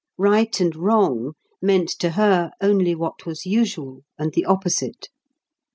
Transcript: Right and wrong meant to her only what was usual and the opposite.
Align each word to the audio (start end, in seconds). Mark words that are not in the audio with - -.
Right 0.17 0.59
and 0.59 0.75
wrong 0.75 1.33
meant 1.61 1.87
to 1.99 2.09
her 2.13 2.49
only 2.59 2.95
what 2.95 3.27
was 3.27 3.45
usual 3.45 4.01
and 4.17 4.33
the 4.33 4.45
opposite. 4.45 5.09